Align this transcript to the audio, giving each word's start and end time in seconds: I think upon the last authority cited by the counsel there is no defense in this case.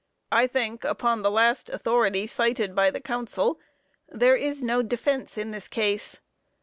I 0.31 0.47
think 0.47 0.83
upon 0.83 1.21
the 1.21 1.29
last 1.29 1.69
authority 1.69 2.25
cited 2.25 2.73
by 2.73 2.89
the 2.89 2.99
counsel 2.99 3.59
there 4.09 4.35
is 4.35 4.63
no 4.63 4.81
defense 4.81 5.37
in 5.37 5.51
this 5.51 5.67
case. 5.67 6.19